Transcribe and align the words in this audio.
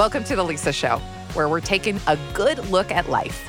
Welcome 0.00 0.24
to 0.24 0.34
The 0.34 0.42
Lisa 0.42 0.72
Show, 0.72 0.96
where 1.34 1.46
we're 1.46 1.60
taking 1.60 2.00
a 2.06 2.16
good 2.32 2.58
look 2.70 2.90
at 2.90 3.10
life. 3.10 3.46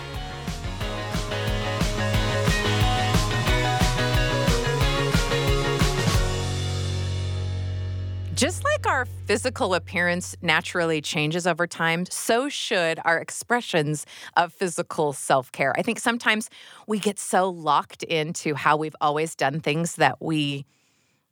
Just 8.34 8.66
like 8.66 8.86
our 8.86 9.06
physical 9.06 9.74
appearance 9.74 10.36
naturally 10.42 11.00
changes 11.00 11.48
over 11.48 11.66
time, 11.68 12.06
so 12.08 12.50
should 12.50 13.00
our 13.06 13.18
expressions 13.18 14.06
of 14.36 14.52
physical 14.52 15.14
self 15.14 15.54
care. 15.54 15.74
I 15.78 15.82
think 15.82 16.00
sometimes 16.00 16.50
we 16.86 17.00
get 17.00 17.18
so 17.18 17.50
locked 17.50 18.04
into 18.04 18.56
how 18.56 18.76
we've 18.76 18.98
always 19.00 19.38
done 19.38 19.62
things 19.62 19.96
that 19.96 20.22
we 20.22 20.66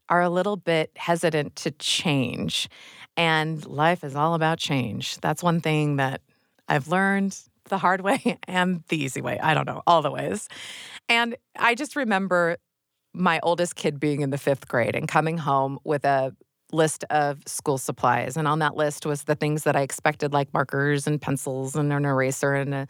are 0.08 0.22
a 0.22 0.30
little 0.30 0.58
bit 0.58 0.92
hesitant 0.96 1.56
to 1.58 1.72
change. 1.72 2.68
And 3.20 3.66
life 3.66 4.06
is 4.06 4.16
all 4.16 4.34
about 4.34 4.60
change. 4.60 5.18
That's 5.18 5.44
one 5.44 5.60
thing 5.60 5.98
that 5.98 6.22
I've 6.70 6.88
learned 6.88 7.38
the 7.66 7.78
hard 7.78 8.00
way 8.00 8.40
and 8.48 8.82
the 8.88 9.04
easy 9.04 9.20
way. 9.20 9.38
I 9.38 9.54
don't 9.54 9.68
know, 9.68 9.82
all 9.86 10.02
the 10.02 10.10
ways. 10.10 10.48
And 11.10 11.36
I 11.58 11.76
just 11.76 11.98
remember 11.98 12.56
my 13.14 13.42
oldest 13.44 13.76
kid 13.76 14.00
being 14.00 14.22
in 14.22 14.30
the 14.30 14.38
fifth 14.38 14.70
grade 14.70 14.96
and 14.96 15.06
coming 15.06 15.38
home 15.38 15.80
with 15.84 16.06
a 16.06 16.34
list 16.72 17.04
of 17.10 17.42
school 17.46 17.78
supplies. 17.78 18.38
And 18.38 18.48
on 18.48 18.60
that 18.60 18.78
list 18.78 19.06
was 19.06 19.24
the 19.24 19.36
things 19.36 19.64
that 19.64 19.76
I 19.76 19.82
expected, 19.82 20.32
like 20.32 20.54
markers 20.54 21.06
and 21.06 21.22
pencils 21.22 21.76
and 21.76 21.92
an 21.92 22.06
eraser 22.06 22.54
and 22.56 22.74
a 22.74 22.88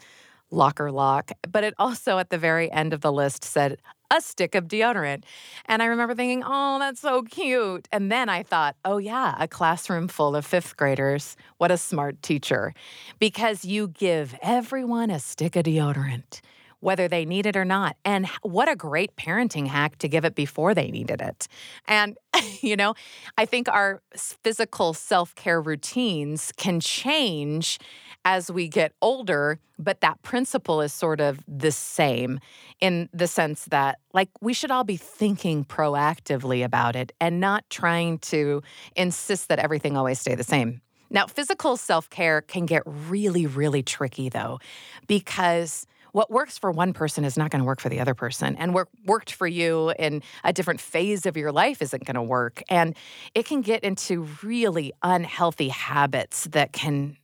locker 0.51 0.91
lock. 0.91 1.31
But 1.49 1.63
it 1.63 1.73
also, 1.79 2.19
at 2.19 2.29
the 2.29 2.37
very 2.37 2.71
end 2.71 2.93
of 2.93 3.01
the 3.01 3.11
list, 3.11 3.43
said 3.43 3.77
a 4.11 4.21
stick 4.21 4.55
of 4.55 4.67
deodorant. 4.67 5.23
And 5.65 5.81
I 5.81 5.85
remember 5.85 6.15
thinking, 6.15 6.43
oh, 6.45 6.79
that's 6.79 6.99
so 6.99 7.23
cute. 7.23 7.87
And 7.91 8.11
then 8.11 8.29
I 8.29 8.43
thought, 8.43 8.75
oh, 8.85 8.97
yeah, 8.97 9.35
a 9.39 9.47
classroom 9.47 10.07
full 10.07 10.35
of 10.35 10.45
fifth 10.45 10.77
graders. 10.77 11.35
What 11.57 11.71
a 11.71 11.77
smart 11.77 12.21
teacher. 12.21 12.73
Because 13.19 13.65
you 13.65 13.89
give 13.89 14.35
everyone 14.41 15.09
a 15.09 15.19
stick 15.19 15.55
of 15.55 15.63
deodorant 15.63 16.41
whether 16.81 17.07
they 17.07 17.25
need 17.25 17.45
it 17.45 17.57
or 17.57 17.65
not. 17.65 17.97
And 18.05 18.27
what 18.41 18.69
a 18.69 18.75
great 18.75 19.15
parenting 19.15 19.67
hack 19.67 19.97
to 19.99 20.07
give 20.07 20.25
it 20.25 20.35
before 20.35 20.73
they 20.73 20.91
needed 20.91 21.21
it. 21.21 21.47
And, 21.87 22.17
you 22.61 22.75
know, 22.75 22.93
I 23.37 23.45
think 23.45 23.67
our 23.67 24.01
physical 24.15 24.93
self 24.93 25.35
care 25.35 25.61
routines 25.61 26.51
can 26.57 26.79
change 26.79 27.79
as 28.25 28.51
we 28.51 28.67
get 28.67 28.93
older, 29.01 29.59
but 29.77 30.01
that 30.01 30.21
principle 30.21 30.81
is 30.81 30.93
sort 30.93 31.21
of 31.21 31.39
the 31.47 31.71
same 31.71 32.39
in 32.81 33.09
the 33.13 33.27
sense 33.27 33.65
that, 33.65 33.99
like, 34.13 34.29
we 34.41 34.53
should 34.53 34.71
all 34.71 34.83
be 34.83 34.97
thinking 34.97 35.65
proactively 35.65 36.63
about 36.63 36.95
it 36.95 37.11
and 37.19 37.39
not 37.39 37.69
trying 37.69 38.19
to 38.19 38.61
insist 38.95 39.47
that 39.47 39.59
everything 39.59 39.95
always 39.95 40.19
stay 40.19 40.35
the 40.35 40.43
same. 40.43 40.81
Now, 41.09 41.25
physical 41.25 41.75
self 41.77 42.09
care 42.09 42.41
can 42.41 42.65
get 42.65 42.83
really, 42.85 43.47
really 43.47 43.81
tricky 43.81 44.29
though, 44.29 44.59
because 45.07 45.87
what 46.11 46.31
works 46.31 46.57
for 46.57 46.71
one 46.71 46.93
person 46.93 47.23
is 47.23 47.37
not 47.37 47.51
going 47.51 47.61
to 47.61 47.65
work 47.65 47.79
for 47.79 47.89
the 47.89 47.99
other 47.99 48.15
person. 48.15 48.55
And 48.55 48.73
what 48.73 48.87
worked 49.05 49.31
for 49.31 49.47
you 49.47 49.93
in 49.99 50.23
a 50.43 50.51
different 50.51 50.81
phase 50.81 51.25
of 51.25 51.37
your 51.37 51.51
life 51.51 51.81
isn't 51.81 52.05
going 52.05 52.15
to 52.15 52.23
work. 52.23 52.63
And 52.69 52.95
it 53.35 53.45
can 53.45 53.61
get 53.61 53.83
into 53.83 54.27
really 54.43 54.91
unhealthy 55.03 55.69
habits 55.69 56.45
that 56.45 56.73
can 56.73 57.17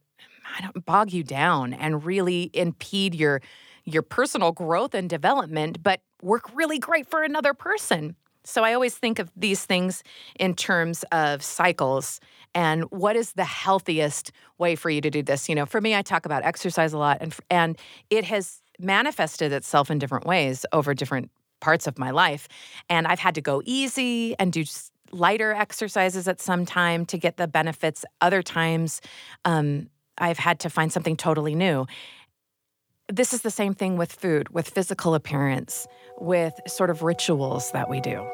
bog 0.86 1.12
you 1.12 1.24
down 1.24 1.74
and 1.74 2.06
really 2.06 2.50
impede 2.54 3.16
your 3.16 3.42
your 3.88 4.02
personal 4.02 4.52
growth 4.52 4.96
and 4.96 5.10
development, 5.10 5.84
but 5.84 6.02
work 6.22 6.50
really 6.56 6.80
great 6.80 7.08
for 7.08 7.22
another 7.22 7.54
person. 7.54 8.16
So 8.44 8.64
I 8.64 8.74
always 8.74 8.96
think 8.96 9.20
of 9.20 9.32
these 9.36 9.66
things 9.66 10.04
in 10.40 10.54
terms 10.54 11.04
of 11.12 11.44
cycles 11.44 12.20
and 12.54 12.84
what 12.86 13.16
is 13.16 13.34
the 13.34 13.44
healthiest 13.44 14.32
way 14.58 14.76
for 14.76 14.90
you 14.90 15.02
to 15.02 15.10
do 15.10 15.24
this. 15.24 15.50
You 15.50 15.56
know, 15.56 15.66
for 15.66 15.82
me, 15.82 15.96
I 15.96 16.02
talk 16.02 16.26
about 16.26 16.44
exercise 16.44 16.94
a 16.94 16.98
lot, 16.98 17.18
and 17.22 17.36
and 17.50 17.78
it 18.10 18.24
has 18.26 18.62
manifested 18.80 19.52
itself 19.52 19.90
in 19.90 20.00
different 20.00 20.26
ways 20.26 20.66
over 20.72 20.94
different 20.94 21.32
parts 21.60 21.88
of 21.88 21.98
my 21.98 22.12
life. 22.12 22.48
And 22.90 23.08
I've 23.08 23.20
had 23.20 23.36
to 23.36 23.42
go 23.42 23.62
easy 23.66 24.36
and 24.38 24.52
do 24.52 24.64
lighter 25.12 25.54
exercises 25.54 26.28
at 26.28 26.42
some 26.42 26.66
time 26.66 27.06
to 27.08 27.18
get 27.18 27.38
the 27.38 27.48
benefits. 27.48 28.06
Other 28.22 28.44
times, 28.44 29.02
um, 29.46 29.90
I've 30.18 30.40
had 30.40 30.60
to 30.62 30.70
find 30.70 30.92
something 30.92 31.18
totally 31.18 31.56
new. 31.56 31.86
This 33.08 33.34
is 33.34 33.42
the 33.42 33.52
same 33.52 33.74
thing 33.74 33.98
with 33.98 34.12
food, 34.12 34.50
with 34.50 34.70
physical 34.70 35.14
appearance, 35.14 35.88
with 36.20 36.54
sort 36.68 36.90
of 36.90 37.04
rituals 37.04 37.72
that 37.72 37.90
we 37.90 38.02
do. 38.02 38.26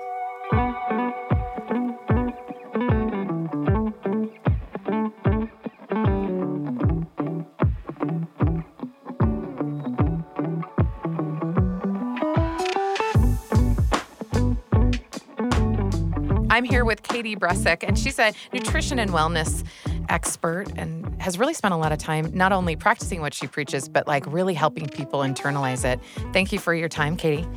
I'm 16.50 16.66
here 16.66 16.86
with 16.86 17.02
Katie 17.02 17.36
Bressack, 17.36 17.84
and 17.88 17.98
she's 17.98 18.20
a 18.20 18.34
nutrition 18.54 19.00
and 19.00 19.12
wellness 19.12 19.64
expert 20.10 20.68
and 20.76 21.01
has 21.22 21.38
really 21.38 21.54
spent 21.54 21.74
a 21.74 21.78
lot 21.78 21.92
of 21.92 22.00
time 22.00 22.32
not 22.34 22.52
only 22.52 22.76
practicing 22.76 23.22
what 23.22 23.34
she 23.34 23.48
preaches, 23.48 23.88
but 23.88 24.08
like 24.08 24.26
really 24.28 24.54
helping 24.54 24.88
people 24.90 25.20
internalize 25.20 25.86
it. 25.86 26.00
Thank 26.34 26.52
you 26.52 26.60
for 26.60 26.74
your 26.74 26.90
time, 26.90 27.16
Katie. 27.16 27.48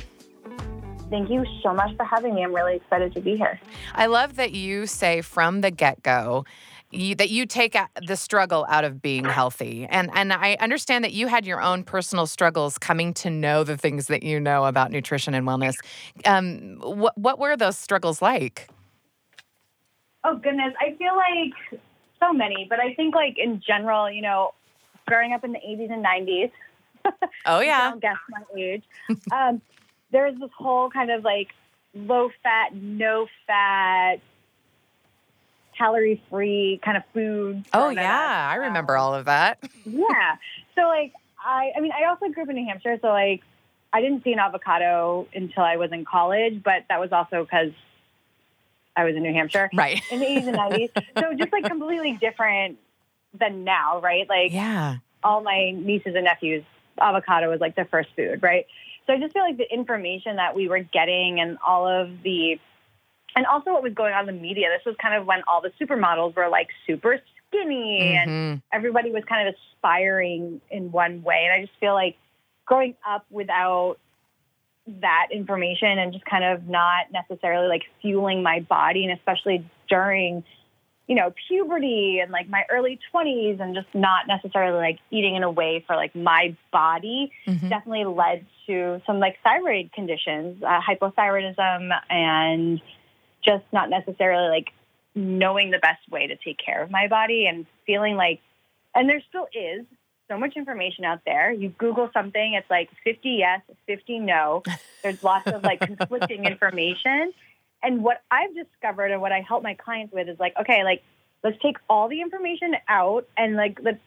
Thank 1.09 1.29
you 1.29 1.45
so 1.61 1.73
much 1.73 1.95
for 1.97 2.03
having 2.03 2.33
me. 2.33 2.43
I'm 2.43 2.53
really 2.53 2.75
excited 2.77 3.13
to 3.13 3.21
be 3.21 3.37
here. 3.37 3.59
I 3.93 4.07
love 4.07 4.37
that 4.37 4.53
you 4.53 4.87
say 4.87 5.21
from 5.21 5.61
the 5.61 5.69
get 5.69 6.01
go, 6.01 6.45
that 6.91 7.29
you 7.29 7.45
take 7.45 7.77
the 8.07 8.15
struggle 8.15 8.65
out 8.69 8.85
of 8.85 9.01
being 9.01 9.25
healthy. 9.25 9.85
And 9.89 10.09
and 10.13 10.33
I 10.33 10.57
understand 10.59 11.03
that 11.03 11.13
you 11.13 11.27
had 11.27 11.45
your 11.45 11.61
own 11.61 11.83
personal 11.83 12.25
struggles 12.25 12.77
coming 12.77 13.13
to 13.15 13.29
know 13.29 13.63
the 13.63 13.77
things 13.77 14.07
that 14.07 14.23
you 14.23 14.39
know 14.39 14.65
about 14.65 14.91
nutrition 14.91 15.33
and 15.33 15.47
wellness. 15.47 15.75
Um, 16.25 16.77
what 16.81 17.17
what 17.17 17.39
were 17.39 17.55
those 17.55 17.77
struggles 17.77 18.21
like? 18.21 18.67
Oh 20.23 20.37
goodness, 20.37 20.73
I 20.79 20.95
feel 20.95 21.15
like 21.15 21.81
so 22.19 22.33
many, 22.33 22.65
but 22.69 22.79
I 22.79 22.93
think 22.93 23.15
like 23.15 23.37
in 23.37 23.61
general, 23.65 24.09
you 24.09 24.21
know, 24.21 24.53
growing 25.07 25.33
up 25.33 25.43
in 25.43 25.51
the 25.51 25.59
80s 25.59 25.91
and 25.91 26.05
90s. 26.05 26.51
Oh 27.45 27.59
yeah. 27.59 27.91
don't 27.91 28.01
guess 28.01 28.15
my 28.29 28.41
age. 28.59 28.83
um, 29.31 29.61
there's 30.11 30.35
this 30.39 30.49
whole 30.57 30.89
kind 30.89 31.11
of 31.11 31.23
like 31.23 31.49
low 31.93 32.31
fat, 32.41 32.73
no 32.73 33.27
fat, 33.45 34.15
calorie 35.77 36.21
free 36.29 36.79
kind 36.83 36.97
of 36.97 37.03
food. 37.13 37.63
Oh 37.73 37.89
yeah, 37.89 38.49
I 38.51 38.55
remember 38.55 38.97
all 38.97 39.13
of 39.13 39.25
that. 39.25 39.59
yeah. 39.85 40.37
So 40.73 40.81
like 40.87 41.13
I 41.43 41.71
I 41.77 41.79
mean 41.79 41.91
I 41.91 42.09
also 42.09 42.27
grew 42.29 42.43
up 42.43 42.49
in 42.49 42.55
New 42.55 42.65
Hampshire, 42.65 42.97
so 43.01 43.09
like 43.09 43.41
I 43.93 44.01
didn't 44.01 44.23
see 44.23 44.33
an 44.33 44.39
avocado 44.39 45.27
until 45.33 45.63
I 45.63 45.77
was 45.77 45.91
in 45.91 46.05
college, 46.05 46.63
but 46.63 46.85
that 46.89 46.99
was 46.99 47.11
also 47.11 47.43
because 47.43 47.71
I 48.95 49.03
was 49.03 49.15
in 49.15 49.23
New 49.23 49.33
Hampshire. 49.33 49.69
Right. 49.73 50.01
In 50.11 50.19
the 50.19 50.25
80s 50.25 50.47
and 50.47 50.57
90s. 50.57 51.03
so 51.19 51.33
just 51.37 51.51
like 51.51 51.65
completely 51.65 52.17
different 52.19 52.77
than 53.37 53.63
now, 53.63 53.99
right? 54.01 54.27
Like 54.27 54.53
yeah. 54.53 54.97
all 55.23 55.41
my 55.41 55.71
nieces 55.71 56.15
and 56.15 56.25
nephews, 56.25 56.63
avocado 56.99 57.49
was 57.49 57.59
like 57.59 57.75
the 57.75 57.85
first 57.85 58.09
food, 58.15 58.41
right? 58.41 58.65
So 59.07 59.13
I 59.13 59.19
just 59.19 59.33
feel 59.33 59.43
like 59.43 59.57
the 59.57 59.71
information 59.71 60.37
that 60.37 60.55
we 60.55 60.67
were 60.67 60.79
getting 60.79 61.39
and 61.39 61.57
all 61.65 61.87
of 61.87 62.09
the 62.23 62.59
and 63.35 63.45
also 63.45 63.73
what 63.73 63.83
was 63.83 63.93
going 63.93 64.13
on 64.13 64.29
in 64.29 64.35
the 64.35 64.41
media, 64.41 64.67
this 64.69 64.85
was 64.85 64.95
kind 65.01 65.13
of 65.13 65.27
when 65.27 65.41
all 65.47 65.61
the 65.61 65.71
supermodels 65.79 66.35
were 66.35 66.47
like 66.47 66.69
super 66.87 67.19
skinny 67.47 67.99
mm-hmm. 68.01 68.29
and 68.29 68.61
everybody 68.71 69.11
was 69.11 69.23
kind 69.25 69.47
of 69.47 69.55
aspiring 69.55 70.61
in 70.71 70.91
one 70.91 71.21
way. 71.21 71.43
And 71.43 71.53
I 71.53 71.65
just 71.65 71.77
feel 71.79 71.93
like 71.93 72.15
growing 72.65 72.95
up 73.07 73.25
without 73.29 73.97
that 74.87 75.27
information 75.31 75.97
and 75.97 76.13
just 76.13 76.25
kind 76.25 76.43
of 76.43 76.67
not 76.67 77.11
necessarily 77.11 77.67
like 77.67 77.83
fueling 78.01 78.43
my 78.43 78.59
body 78.59 79.03
and 79.03 79.17
especially 79.17 79.67
during 79.89 80.43
you 81.07 81.15
know 81.15 81.33
puberty 81.47 82.19
and 82.21 82.31
like 82.31 82.47
my 82.49 82.63
early 82.69 82.99
20s 83.13 83.59
and 83.59 83.75
just 83.75 83.87
not 83.93 84.27
necessarily 84.27 84.77
like 84.77 84.99
eating 85.11 85.35
in 85.35 85.43
a 85.43 85.49
way 85.49 85.83
for 85.87 85.95
like 85.95 86.15
my 86.15 86.55
body 86.71 87.31
mm-hmm. 87.47 87.67
definitely 87.67 88.05
led 88.05 88.45
to 88.67 89.01
some 89.07 89.19
like 89.19 89.37
thyroid 89.43 89.91
conditions 89.93 90.61
uh, 90.63 90.79
hypothyroidism 90.81 91.89
and 92.09 92.81
just 93.43 93.63
not 93.71 93.89
necessarily 93.89 94.49
like 94.49 94.69
knowing 95.15 95.71
the 95.71 95.79
best 95.79 96.07
way 96.11 96.27
to 96.27 96.35
take 96.35 96.57
care 96.63 96.83
of 96.83 96.91
my 96.91 97.07
body 97.07 97.47
and 97.47 97.65
feeling 97.85 98.15
like 98.15 98.39
and 98.93 99.09
there 99.09 99.21
still 99.29 99.47
is 99.53 99.85
so 100.27 100.37
much 100.37 100.55
information 100.55 101.05
out 101.05 101.21
there. 101.25 101.51
You 101.51 101.69
Google 101.69 102.09
something, 102.13 102.53
it's 102.53 102.69
like 102.69 102.89
50 103.03 103.29
yes, 103.29 103.61
50 103.87 104.19
no. 104.19 104.63
There's 105.03 105.23
lots 105.23 105.47
of 105.47 105.63
like 105.63 105.79
conflicting 105.97 106.45
information. 106.45 107.33
And 107.83 108.03
what 108.03 108.23
I've 108.31 108.55
discovered 108.55 109.11
and 109.11 109.21
what 109.21 109.31
I 109.31 109.41
help 109.41 109.63
my 109.63 109.75
clients 109.75 110.13
with 110.13 110.27
is 110.27 110.39
like, 110.39 110.55
okay, 110.59 110.83
like 110.83 111.03
let's 111.43 111.57
take 111.61 111.77
all 111.89 112.09
the 112.09 112.21
information 112.21 112.75
out 112.87 113.27
and 113.37 113.55
like 113.55 113.79
let's 113.81 113.99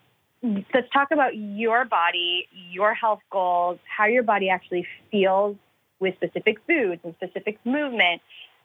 let's 0.42 0.90
talk 0.92 1.10
about 1.10 1.36
your 1.36 1.84
body, 1.84 2.48
your 2.70 2.94
health 2.94 3.20
goals, 3.30 3.78
how 3.84 4.06
your 4.06 4.22
body 4.22 4.48
actually 4.48 4.86
feels 5.10 5.56
with 6.00 6.14
specific 6.16 6.58
foods 6.66 7.00
and 7.04 7.14
specific 7.14 7.58
movement 7.64 8.22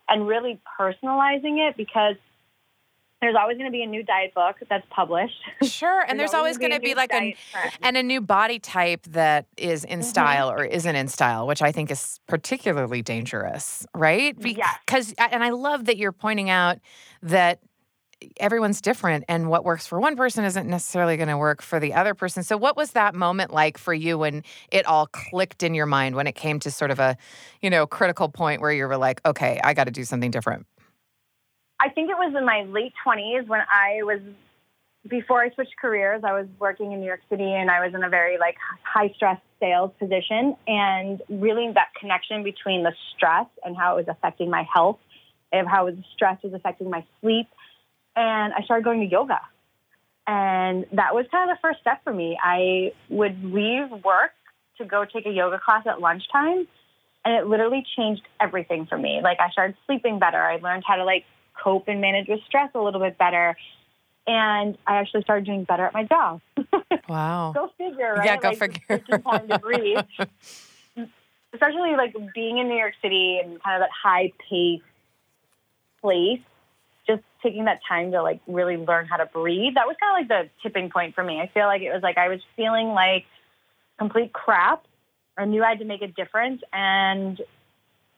and 0.08 0.28
really 0.28 0.60
personalizing 0.80 1.68
it 1.68 1.76
because 1.78 2.16
there's 3.24 3.36
always 3.36 3.58
going 3.58 3.70
to 3.70 3.72
be 3.72 3.84
a 3.84 3.88
new 3.88 4.04
diet 4.04 4.34
book 4.34 4.58
that's 4.70 4.86
published. 4.90 5.42
Sure, 5.64 6.02
and 6.08 6.20
there's, 6.20 6.32
there's 6.32 6.40
always, 6.40 6.58
going 6.58 6.72
to 6.72 6.80
be, 6.80 6.94
like 6.94 7.14
a 7.14 7.36
and 7.82 7.98
a 7.98 8.04
new 8.04 8.22
body 8.22 8.60
type 8.60 9.04
that 9.10 9.46
is 9.58 9.84
in 9.84 10.00
mm-hmm. 10.00 10.08
style 10.08 10.52
or 10.52 10.64
isn't 10.64 10.96
in 10.96 11.08
style, 11.08 11.48
which 11.48 11.62
I 11.62 11.72
think 11.72 11.92
is 11.92 12.20
particularly 12.28 13.02
dangerous, 13.02 13.86
right? 13.96 14.38
Because 14.38 15.14
yeah. 15.18 15.30
and 15.32 15.44
I 15.44 15.50
love 15.50 15.86
that 15.86 15.98
you're 15.98 16.12
pointing 16.12 16.50
out 16.50 16.80
that 17.22 17.60
everyone's 18.38 18.82
different 18.82 19.26
and 19.28 19.50
what 19.50 19.64
works 19.64 19.88
for 19.88 20.00
one 20.00 20.16
person 20.16 20.46
isn't 20.46 20.68
necessarily 20.68 21.18
going 21.18 21.30
to 21.30 21.38
work 21.38 21.62
for 21.62 21.80
the 21.80 21.94
other 21.94 22.14
person. 22.14 22.44
So 22.44 22.58
what 22.58 22.78
was 22.78 22.92
that 22.92 23.16
moment 23.16 23.52
like 23.52 23.78
for 23.78 23.94
you 23.94 24.18
when 24.18 24.44
it 24.72 24.86
all 24.86 25.08
clicked 25.08 25.64
in 25.64 25.74
your 25.74 25.86
mind 25.86 26.16
when 26.16 26.28
it 26.28 26.34
came 26.34 26.60
to 26.62 26.72
sort 26.72 26.92
of 26.92 27.00
a, 27.00 27.18
you 27.62 27.70
know, 27.70 27.86
critical 27.86 28.30
point 28.30 28.62
where 28.62 28.72
you 28.72 28.88
were 28.88 28.98
like, 28.98 29.22
okay, 29.26 29.60
I 29.64 29.74
got 29.74 29.86
to 29.86 29.92
do 29.92 30.04
something 30.04 30.32
different? 30.32 30.66
I 31.80 31.90
think 31.90 32.10
it 32.10 32.18
was 32.18 32.34
in 32.38 32.46
my 32.46 32.64
late 32.64 32.94
20s 33.06 33.48
when 33.48 33.62
I 33.62 34.04
was 34.04 34.20
before 35.08 35.42
I 35.42 35.50
switched 35.54 35.76
careers, 35.82 36.24
I 36.24 36.32
was 36.32 36.48
working 36.60 36.94
in 36.94 37.02
New 37.02 37.06
York 37.06 37.20
City 37.30 37.52
and 37.52 37.70
I 37.70 37.86
was 37.86 37.94
in 37.94 38.04
a 38.04 38.10
very 38.10 38.38
like 38.38 38.56
high 38.84 39.12
stress 39.16 39.40
sales 39.60 39.92
position 40.00 40.56
and 40.66 41.22
really 41.28 41.70
that 41.74 41.90
connection 42.00 42.44
between 42.44 42.84
the 42.84 42.94
stress 43.14 43.48
and 43.66 43.76
how 43.76 43.98
it 43.98 44.06
was 44.08 44.16
affecting 44.16 44.50
my 44.50 44.66
health 44.74 45.00
and 45.52 45.68
how 45.68 45.88
the 45.88 46.02
stress 46.14 46.42
was 46.42 46.54
affecting 46.54 46.90
my 46.90 47.04
sleep 47.20 47.48
and 48.16 48.54
I 48.54 48.62
started 48.64 48.84
going 48.84 49.02
to 49.02 49.08
yoga. 49.08 49.40
And 50.26 50.86
that 50.94 51.14
was 51.14 51.26
kind 51.32 51.50
of 51.50 51.58
the 51.58 51.62
first 51.62 51.82
step 51.82 52.04
for 52.04 52.14
me. 52.14 52.38
I 52.42 52.94
would 53.10 53.44
leave 53.44 53.90
work 54.04 54.32
to 54.78 54.86
go 54.86 55.06
take 55.06 55.26
a 55.26 55.32
yoga 55.32 55.60
class 55.60 55.86
at 55.86 56.00
lunchtime, 56.00 56.68
and 57.26 57.36
it 57.36 57.48
literally 57.48 57.86
changed 57.98 58.22
everything 58.40 58.86
for 58.86 58.98
me. 58.98 59.20
Like 59.22 59.40
I 59.40 59.50
started 59.50 59.76
sleeping 59.86 60.20
better. 60.20 60.42
I 60.42 60.58
learned 60.58 60.84
how 60.88 60.96
to 60.96 61.04
like 61.04 61.26
cope 61.64 61.88
and 61.88 62.02
manage 62.02 62.28
with 62.28 62.42
stress 62.48 62.70
a 62.76 62.80
little 62.80 63.00
bit 63.00 63.18
better. 63.18 63.56
And 64.26 64.78
I 64.88 64.98
actually 64.98 65.24
started 65.24 65.46
doing 65.46 65.64
better 65.64 65.86
at 65.86 65.94
my 65.94 66.04
job. 66.04 66.42
Wow. 67.10 67.52
go 67.54 67.70
figure, 67.78 68.14
right? 68.14 68.26
Yeah, 68.26 68.38
go 68.38 68.50
like, 68.50 68.58
figure. 68.58 68.98
time 69.20 69.48
to 69.50 69.60
breathe. 69.60 69.98
Especially 71.54 71.96
like 71.98 72.16
being 72.34 72.60
in 72.60 72.70
New 72.70 72.78
York 72.78 72.94
City 73.02 73.42
and 73.44 73.62
kind 73.62 73.76
of 73.76 73.88
that 73.88 73.90
high 73.92 74.32
pace 74.50 74.82
place 76.02 76.40
just 77.06 77.24
taking 77.42 77.66
that 77.66 77.80
time 77.88 78.12
to 78.12 78.22
like 78.22 78.40
really 78.48 78.78
learn 78.78 79.06
how 79.06 79.18
to 79.18 79.26
breathe, 79.26 79.76
that 79.76 79.86
was 79.88 79.96
kind 80.00 80.26
of 80.26 80.30
like 80.30 80.46
the 80.46 80.50
tipping 80.62 80.90
point 80.90 81.16
for 81.16 81.24
me. 81.24 81.42
I 81.42 81.48
feel 81.54 81.66
like 81.66 81.82
it 81.82 81.92
was 81.92 82.02
like 82.02 82.18
I 82.18 82.30
was 82.30 82.40
feeling 82.56 82.90
like 82.90 83.26
complete 83.98 84.34
crap. 84.34 84.86
I 85.38 85.46
knew 85.46 85.64
I 85.64 85.70
had 85.70 85.80
to 85.80 85.86
make 85.86 86.02
a 86.02 86.08
difference. 86.08 86.62
And 86.72 87.42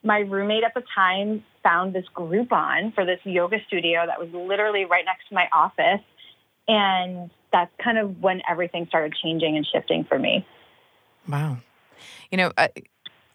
my 0.06 0.20
roommate 0.20 0.64
at 0.64 0.72
the 0.74 0.82
time 0.94 1.44
found 1.62 1.94
this 1.94 2.04
Groupon 2.14 2.94
for 2.94 3.04
this 3.04 3.18
yoga 3.24 3.58
studio 3.66 4.06
that 4.06 4.18
was 4.18 4.28
literally 4.32 4.84
right 4.84 5.04
next 5.04 5.28
to 5.28 5.34
my 5.34 5.48
office. 5.52 6.04
And 6.68 7.30
that's 7.52 7.72
kind 7.82 7.98
of 7.98 8.20
when 8.22 8.40
everything 8.48 8.86
started 8.86 9.14
changing 9.22 9.56
and 9.56 9.66
shifting 9.66 10.04
for 10.04 10.18
me. 10.18 10.46
Wow. 11.28 11.58
You 12.30 12.38
know, 12.38 12.52
uh, 12.56 12.68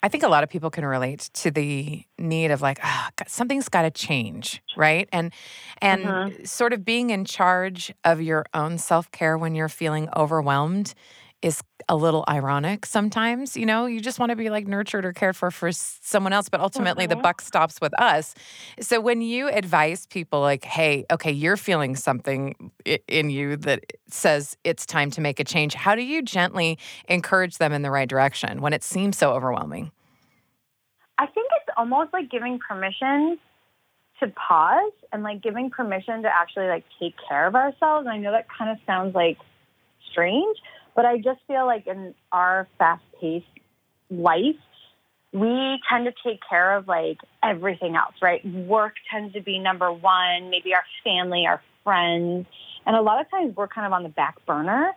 I 0.02 0.08
think 0.08 0.24
a 0.24 0.28
lot 0.28 0.42
of 0.42 0.50
people 0.50 0.70
can 0.70 0.84
relate 0.84 1.30
to 1.34 1.50
the 1.50 2.02
need 2.18 2.50
of 2.50 2.60
like, 2.60 2.80
oh, 2.82 3.08
something's 3.28 3.68
got 3.68 3.82
to 3.82 3.90
change, 3.90 4.62
right? 4.76 5.08
And 5.12 5.32
and 5.80 6.04
mm-hmm. 6.04 6.44
sort 6.44 6.72
of 6.72 6.84
being 6.84 7.10
in 7.10 7.24
charge 7.24 7.94
of 8.02 8.20
your 8.20 8.44
own 8.52 8.78
self 8.78 9.10
care 9.12 9.38
when 9.38 9.54
you're 9.54 9.68
feeling 9.68 10.08
overwhelmed 10.16 10.94
is 11.42 11.62
a 11.88 11.96
little 11.96 12.24
ironic 12.28 12.86
sometimes. 12.86 13.56
You 13.56 13.66
know, 13.66 13.86
you 13.86 14.00
just 14.00 14.18
want 14.18 14.30
to 14.30 14.36
be 14.36 14.48
like 14.48 14.66
nurtured 14.66 15.04
or 15.04 15.12
cared 15.12 15.36
for 15.36 15.50
for 15.50 15.72
someone 15.72 16.32
else, 16.32 16.48
but 16.48 16.60
ultimately 16.60 17.04
mm-hmm. 17.04 17.18
the 17.18 17.22
buck 17.22 17.40
stops 17.40 17.80
with 17.80 17.92
us. 18.00 18.34
So 18.80 19.00
when 19.00 19.20
you 19.20 19.48
advise 19.48 20.06
people, 20.06 20.40
like, 20.40 20.64
hey, 20.64 21.04
okay, 21.10 21.32
you're 21.32 21.56
feeling 21.56 21.96
something 21.96 22.70
in 23.08 23.30
you 23.30 23.56
that 23.58 23.84
says 24.08 24.56
it's 24.64 24.86
time 24.86 25.10
to 25.10 25.20
make 25.20 25.40
a 25.40 25.44
change, 25.44 25.74
how 25.74 25.94
do 25.94 26.02
you 26.02 26.22
gently 26.22 26.78
encourage 27.08 27.58
them 27.58 27.72
in 27.72 27.82
the 27.82 27.90
right 27.90 28.08
direction 28.08 28.60
when 28.60 28.72
it 28.72 28.82
seems 28.82 29.18
so 29.18 29.32
overwhelming? 29.32 29.90
I 31.18 31.26
think 31.26 31.48
it's 31.60 31.74
almost 31.76 32.12
like 32.12 32.30
giving 32.30 32.58
permission 32.58 33.38
to 34.20 34.28
pause 34.28 34.92
and 35.12 35.22
like 35.22 35.42
giving 35.42 35.68
permission 35.70 36.22
to 36.22 36.28
actually 36.28 36.68
like 36.68 36.84
take 37.00 37.14
care 37.28 37.46
of 37.46 37.54
ourselves. 37.54 38.06
And 38.06 38.10
I 38.10 38.18
know 38.18 38.32
that 38.32 38.46
kind 38.56 38.70
of 38.70 38.78
sounds 38.86 39.14
like 39.14 39.38
strange, 40.10 40.56
but 40.94 41.04
I 41.04 41.18
just 41.18 41.40
feel 41.46 41.66
like 41.66 41.86
in 41.86 42.14
our 42.30 42.68
fast 42.78 43.02
paced 43.20 43.46
life, 44.10 44.56
we 45.32 45.80
tend 45.88 46.04
to 46.04 46.12
take 46.24 46.40
care 46.48 46.76
of 46.76 46.86
like 46.86 47.18
everything 47.42 47.96
else, 47.96 48.14
right? 48.20 48.44
Work 48.44 48.94
tends 49.10 49.32
to 49.34 49.40
be 49.40 49.58
number 49.58 49.90
one, 49.90 50.50
maybe 50.50 50.74
our 50.74 50.84
family, 51.02 51.46
our 51.46 51.62
friends. 51.84 52.46
And 52.84 52.96
a 52.96 53.00
lot 53.00 53.20
of 53.20 53.30
times 53.30 53.56
we're 53.56 53.68
kind 53.68 53.86
of 53.86 53.92
on 53.92 54.02
the 54.02 54.08
back 54.10 54.44
burner. 54.44 54.92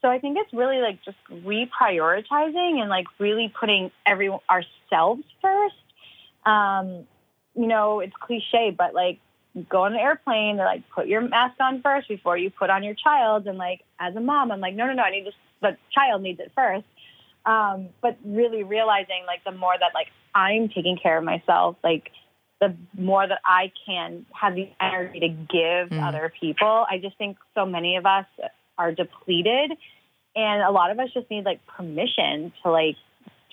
So 0.00 0.08
I 0.08 0.18
think 0.18 0.38
it's 0.38 0.52
really 0.52 0.78
like 0.78 1.02
just 1.04 1.18
reprioritizing 1.30 2.80
and 2.80 2.88
like 2.88 3.06
really 3.18 3.52
putting 3.58 3.90
every 4.06 4.30
ourselves 4.48 5.24
first. 5.42 5.74
Um, 6.46 7.06
you 7.54 7.66
know, 7.66 8.00
it's 8.00 8.14
cliche, 8.18 8.74
but 8.76 8.94
like 8.94 9.18
go 9.68 9.82
on 9.84 9.94
an 9.94 9.98
airplane, 9.98 10.56
they're 10.56 10.66
like, 10.66 10.88
put 10.94 11.06
your 11.06 11.20
mask 11.20 11.56
on 11.60 11.82
first 11.82 12.08
before 12.08 12.36
you 12.36 12.50
put 12.50 12.70
on 12.70 12.82
your 12.82 12.94
child. 12.94 13.46
And 13.46 13.58
like, 13.58 13.80
as 13.98 14.14
a 14.16 14.20
mom, 14.20 14.50
I'm 14.52 14.60
like, 14.60 14.74
no, 14.74 14.86
no, 14.86 14.92
no, 14.94 15.02
I 15.02 15.10
need 15.10 15.24
to, 15.24 15.32
the 15.60 15.76
child 15.92 16.22
needs 16.22 16.40
it 16.40 16.52
first. 16.54 16.86
Um, 17.46 17.88
but 18.02 18.18
really 18.24 18.62
realizing 18.62 19.24
like 19.26 19.42
the 19.44 19.52
more 19.52 19.74
that 19.78 19.92
like 19.94 20.08
I'm 20.34 20.68
taking 20.68 20.98
care 21.02 21.16
of 21.16 21.24
myself, 21.24 21.76
like 21.82 22.10
the 22.60 22.76
more 22.96 23.26
that 23.26 23.40
I 23.44 23.72
can 23.86 24.26
have 24.38 24.54
the 24.54 24.68
energy 24.80 25.20
to 25.20 25.28
give 25.28 25.88
mm. 25.88 26.06
other 26.06 26.32
people. 26.38 26.86
I 26.88 26.98
just 26.98 27.16
think 27.16 27.38
so 27.54 27.64
many 27.64 27.96
of 27.96 28.04
us 28.04 28.26
are 28.76 28.92
depleted 28.92 29.72
and 30.36 30.62
a 30.62 30.70
lot 30.70 30.90
of 30.90 30.98
us 30.98 31.08
just 31.12 31.30
need 31.30 31.44
like 31.44 31.66
permission 31.66 32.52
to 32.62 32.70
like 32.70 32.96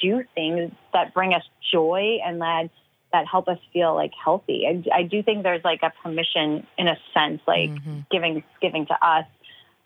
do 0.01 0.23
things 0.35 0.71
that 0.94 1.13
bring 1.13 1.33
us 1.33 1.44
joy 1.71 2.19
and 2.23 2.41
that 2.41 2.69
that 3.12 3.25
help 3.25 3.48
us 3.48 3.57
feel 3.71 3.95
like 3.95 4.12
healthy. 4.13 4.65
I, 4.68 5.00
I 5.00 5.04
do 5.04 5.24
think 5.24 5.44
there's 5.44 5.63
like 5.63 5.81
a 5.83 5.92
permission 6.04 6.68
in 6.77 6.88
a 6.88 6.98
sense, 7.13 7.42
like 7.48 7.69
mm-hmm. 7.69 8.00
giving 8.12 8.44
giving 8.62 8.86
to 8.88 8.94
us. 8.94 9.25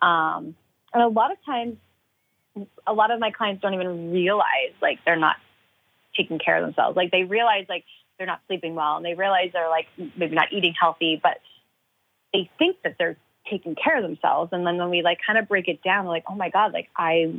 Um, 0.02 0.56
and 0.94 1.04
a 1.04 1.08
lot 1.08 1.32
of 1.32 1.38
times, 1.46 1.78
a 2.86 2.94
lot 2.94 3.12
of 3.12 3.20
my 3.20 3.32
clients 3.32 3.62
don't 3.62 3.74
even 3.74 4.12
realize 4.12 4.74
like 4.82 5.00
they're 5.06 5.16
not 5.16 5.38
taking 6.16 6.40
care 6.40 6.58
of 6.58 6.64
themselves. 6.64 6.98
Like 6.98 7.12
they 7.12 7.24
realize 7.24 7.66
like 7.70 7.86
they're 8.18 8.28
not 8.28 8.42
sleeping 8.48 8.76
well, 8.76 8.98
and 8.98 9.06
they 9.06 9.14
realize 9.14 9.52
they're 9.54 9.70
like 9.70 9.88
maybe 9.98 10.36
not 10.36 10.52
eating 10.52 10.74
healthy, 10.80 11.20
but 11.22 11.38
they 12.34 12.50
think 12.58 12.78
that 12.84 12.96
they're 12.98 13.18
taking 13.50 13.76
care 13.76 13.98
of 13.98 14.04
themselves. 14.04 14.52
And 14.54 14.66
then 14.66 14.78
when 14.78 14.90
we 14.90 15.02
like 15.02 15.20
kind 15.26 15.38
of 15.38 15.48
break 15.48 15.68
it 15.68 15.84
down, 15.84 16.06
like, 16.06 16.24
oh 16.28 16.36
my 16.36 16.50
God, 16.50 16.74
like 16.74 16.90
I 16.96 17.34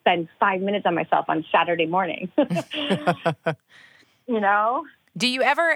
spend 0.00 0.28
five 0.38 0.60
minutes 0.60 0.86
on 0.86 0.94
myself 0.94 1.26
on 1.28 1.44
Saturday 1.50 1.86
morning. 1.86 2.30
you 4.26 4.40
know? 4.40 4.84
Do 5.16 5.26
you 5.26 5.42
ever 5.42 5.74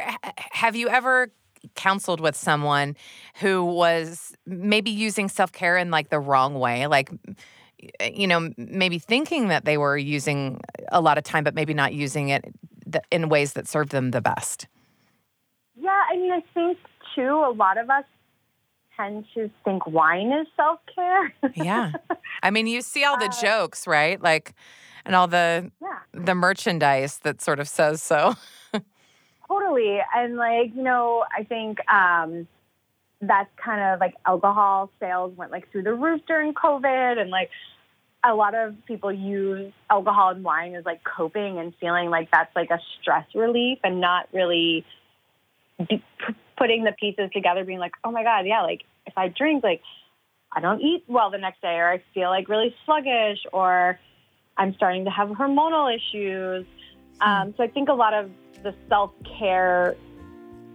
have 0.52 0.76
you 0.76 0.88
ever 0.88 1.30
counseled 1.75 2.20
with 2.20 2.37
someone 2.37 2.97
who 3.37 3.64
was 3.64 4.35
maybe 4.47 4.90
using 4.90 5.28
self-care 5.28 5.76
in 5.76 5.90
like 5.90 6.09
the 6.11 6.18
wrong 6.18 6.54
way? 6.54 6.87
Like 6.87 7.11
you 8.00 8.26
know, 8.26 8.50
maybe 8.56 8.99
thinking 8.99 9.49
that 9.49 9.64
they 9.64 9.78
were 9.78 9.97
using 9.97 10.61
a 10.92 11.00
lot 11.00 11.18
of 11.18 11.25
time, 11.25 11.44
but 11.44 11.54
maybe 11.54 11.75
not 11.75 11.94
using 11.94 12.28
it 12.28 12.44
in 13.11 13.28
ways 13.28 13.54
that 13.54 13.68
served 13.68 13.90
them 13.90 14.11
the 14.11 14.20
best. 14.20 14.66
Yeah, 15.76 16.02
I 16.11 16.16
mean, 16.16 16.32
I 16.32 16.42
think 16.52 16.78
too, 17.14 17.44
a 17.47 17.52
lot 17.52 17.78
of 17.78 17.88
us 17.88 18.04
tend 18.97 19.25
to 19.35 19.50
think 19.64 19.87
wine 19.87 20.32
is 20.32 20.47
self 20.56 20.80
care. 20.94 21.32
yeah. 21.54 21.92
I 22.42 22.50
mean, 22.50 22.66
you 22.66 22.82
see 22.82 23.04
all 23.04 23.18
the 23.18 23.26
uh, 23.26 23.40
jokes, 23.40 23.87
right? 23.87 24.20
Like, 24.20 24.54
and 25.04 25.14
all 25.14 25.26
the 25.26 25.70
yeah. 25.80 25.99
the 26.12 26.35
merchandise 26.35 27.18
that 27.20 27.40
sort 27.40 27.61
of 27.61 27.68
says 27.68 28.02
so. 28.02 28.35
Totally. 29.50 29.99
And 30.14 30.37
like, 30.37 30.75
you 30.75 30.83
know, 30.83 31.25
I 31.37 31.45
think 31.45 31.78
um, 31.90 32.47
that's 33.21 33.50
kind 33.62 33.80
of 33.80 34.00
like 34.00 34.14
alcohol 34.26 34.90
sales 35.00 35.37
went 35.37 35.50
like 35.50 35.71
through 35.71 35.83
the 35.83 35.95
roof 35.95 36.23
during 36.26 36.54
COVID 36.54 37.19
and 37.19 37.30
like 37.30 37.50
a 38.23 38.35
lot 38.35 38.54
of 38.54 38.75
people 38.87 39.12
use 39.12 39.73
alcohol 39.88 40.30
and 40.30 40.45
wine 40.45 40.75
as 40.75 40.85
like 40.85 41.00
coping 41.04 41.59
and 41.59 41.75
feeling 41.80 42.11
like 42.11 42.30
that's 42.30 42.54
like 42.54 42.71
a 42.71 42.78
stress 43.00 43.26
relief 43.35 43.78
and 43.83 44.00
not 44.00 44.28
really 44.33 44.85
putting 46.57 46.85
the 46.85 46.92
pieces 46.92 47.30
together, 47.33 47.64
being 47.64 47.78
like, 47.78 47.92
oh 48.04 48.11
my 48.11 48.23
God, 48.23 48.47
yeah, 48.47 48.61
like 48.61 48.83
if 49.07 49.14
I 49.16 49.28
drink, 49.28 49.64
like 49.64 49.80
I 50.52 50.61
don't 50.61 50.80
eat 50.80 51.04
well 51.09 51.30
the 51.30 51.38
next 51.38 51.62
day, 51.62 51.76
or 51.76 51.90
I 51.90 52.02
feel 52.12 52.28
like 52.28 52.49
really 52.49 52.75
sluggish, 52.85 53.38
or 53.52 53.99
I'm 54.57 54.75
starting 54.75 55.07
to 55.07 55.11
have 55.11 55.28
hormonal 55.30 55.95
issues. 55.95 56.66
Um, 57.23 57.54
so 57.57 57.62
I 57.62 57.69
think 57.69 57.88
a 57.88 57.95
lot 57.95 58.12
of 58.12 58.30
the 58.62 58.75
self 58.88 59.12
care, 59.38 59.97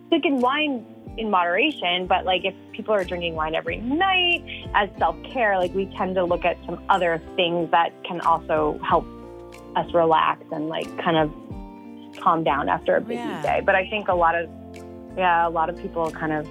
drinking 0.10 0.42
wine 0.42 0.86
in 1.18 1.30
moderation, 1.30 2.08
but 2.08 2.26
like 2.26 2.44
if 2.44 2.54
people 2.74 2.94
are 2.94 3.04
drinking 3.04 3.36
wine 3.36 3.56
every 3.56 3.78
night 3.78 4.44
as 4.74 4.90
self 4.98 5.16
care, 5.24 5.58
like 5.58 5.74
we 5.74 5.86
tend 5.98 6.16
to 6.16 6.24
look 6.24 6.46
at 6.46 6.58
some 6.66 6.84
other 6.90 7.22
things 7.36 7.72
that 7.72 7.92
can 8.04 8.22
also 8.22 8.80
help 8.84 9.06
us 9.76 9.94
relax 9.94 10.44
and 10.52 10.68
like 10.68 10.88
kind 10.98 11.18
of 11.18 11.32
calm 12.18 12.44
down 12.44 12.70
after 12.70 12.96
a 12.96 13.02
busy 13.02 13.16
yeah. 13.16 13.42
day. 13.42 13.62
But 13.66 13.76
I 13.76 13.90
think 13.90 14.08
a 14.08 14.16
lot 14.16 14.36
of 14.36 14.50
yeah, 15.18 15.48
a 15.48 15.50
lot 15.50 15.70
of 15.70 15.78
people 15.78 16.12
kind 16.12 16.34
of 16.34 16.48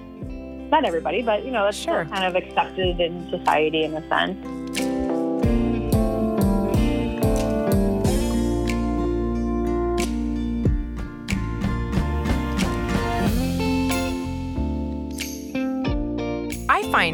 not 0.69 0.85
everybody, 0.85 1.21
but 1.21 1.45
you 1.45 1.51
know, 1.51 1.63
that's 1.65 1.77
Sure. 1.77 2.05
kind 2.05 2.25
of 2.25 2.35
accepted 2.35 2.99
in 2.99 3.29
society 3.29 3.83
in 3.83 3.93
a 3.93 4.07
sense. 4.09 4.54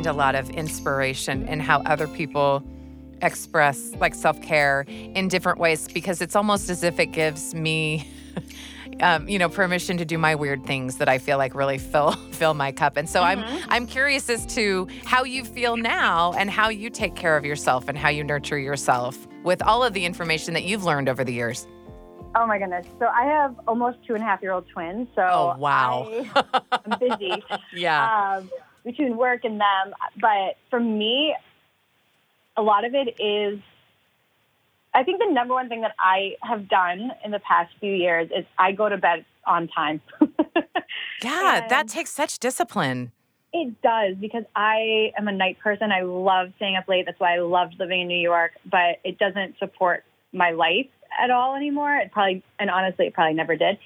Find 0.02 0.16
a 0.16 0.18
lot 0.18 0.34
of 0.34 0.50
inspiration 0.50 1.48
in 1.48 1.60
how 1.60 1.82
other 1.82 2.08
people 2.08 2.64
express 3.22 3.94
like 4.00 4.16
self 4.16 4.42
care 4.42 4.84
in 4.88 5.28
different 5.28 5.60
ways 5.60 5.88
because 5.88 6.22
it's 6.22 6.36
almost 6.36 6.72
as 6.72 6.84
if 6.84 7.00
it 7.00 7.08
gives 7.08 7.54
me. 7.54 8.08
Um, 9.00 9.28
you 9.28 9.40
know, 9.40 9.50
permission 9.50 9.98
to 9.98 10.06
do 10.06 10.20
my 10.20 10.36
weird 10.36 10.64
things 10.64 10.98
that 10.98 11.10
I 11.10 11.18
feel 11.18 11.40
like 11.40 11.56
really 11.56 11.80
fill 11.80 12.12
fill 12.34 12.54
my 12.54 12.72
cup, 12.72 12.98
and 12.98 13.10
so 13.10 13.24
I'm 13.24 13.44
I'm 13.70 13.88
curious 13.88 14.30
as 14.30 14.46
to 14.54 14.88
how 15.06 15.24
you 15.24 15.44
feel 15.44 15.76
now 15.76 16.34
and 16.34 16.52
how 16.52 16.70
you 16.70 16.92
take 16.92 17.16
care 17.16 17.36
of 17.36 17.44
yourself 17.44 17.88
and 17.88 17.98
how 17.98 18.10
you 18.10 18.24
nurture 18.24 18.60
yourself 18.60 19.18
with 19.44 19.64
all 19.64 19.84
of 19.84 19.94
the 19.94 20.06
information 20.06 20.54
that 20.54 20.66
you've 20.66 20.84
learned 20.84 21.10
over 21.10 21.24
the 21.24 21.34
years. 21.34 21.68
Oh 22.36 22.46
my 22.46 22.60
goodness. 22.60 22.86
So 23.00 23.08
I 23.08 23.24
have 23.24 23.56
almost 23.68 23.98
two 24.06 24.14
and 24.14 24.22
a 24.22 24.26
half 24.26 24.42
year 24.42 24.52
old 24.52 24.68
twins. 24.68 25.08
So 25.16 25.22
Oh, 25.24 25.56
wow. 25.58 26.08
I, 26.36 26.62
am 26.86 27.00
busy 27.00 27.44
Yeah, 27.74 28.38
um, 28.38 28.50
between 28.84 29.18
work 29.18 29.44
and 29.44 29.60
them. 29.60 29.94
But 30.20 30.58
for 30.70 30.80
me, 30.80 31.36
a 32.58 32.62
lot 32.62 32.86
of 32.86 32.94
it 32.94 33.20
is, 33.22 33.60
I 34.94 35.04
think 35.04 35.20
the 35.20 35.32
number 35.32 35.54
one 35.54 35.70
thing 35.70 35.82
that 35.82 35.96
I 36.00 36.36
have 36.42 36.68
done 36.68 37.12
in 37.24 37.32
the 37.32 37.40
past 37.40 37.74
few 37.80 37.94
years 37.94 38.30
is 38.36 38.46
I 38.58 38.72
go 38.72 38.90
to 38.90 38.98
bed 38.98 39.26
on 39.46 39.68
time. 39.68 40.02
yeah, 41.24 41.68
that 41.68 41.88
takes 41.88 42.12
such 42.12 42.40
discipline. 42.40 43.12
It 43.54 43.82
does 43.82 44.16
because 44.20 44.44
I 44.56 45.12
am 45.18 45.28
a 45.28 45.32
night 45.32 45.60
person. 45.60 45.92
I 45.92 46.02
love 46.02 46.54
staying 46.56 46.78
up 46.78 46.88
late. 46.88 47.06
That's 47.06 47.20
why 47.20 47.36
I 47.36 47.40
loved 47.40 47.76
living 47.80 48.02
in 48.02 48.08
New 48.08 48.20
York, 48.20 48.54
but 48.70 49.00
it 49.04 49.18
doesn't 49.18 49.60
support 49.60 50.06
my 50.32 50.52
life 50.52 50.88
at 51.22 51.32
all 51.32 51.56
anymore. 51.56 51.94
It 51.98 52.12
probably, 52.12 52.44
and 52.60 52.70
honestly, 52.70 53.08
it 53.08 53.14
probably 53.14 53.34
never 53.34 53.58
did. 53.58 53.78